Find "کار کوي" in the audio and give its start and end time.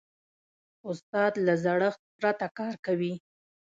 2.57-3.13